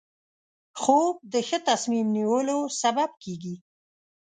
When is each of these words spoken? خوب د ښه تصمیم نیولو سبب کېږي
خوب 0.81 1.15
د 1.33 1.35
ښه 1.47 1.57
تصمیم 1.69 2.07
نیولو 2.15 2.57
سبب 2.81 3.09
کېږي 3.23 3.55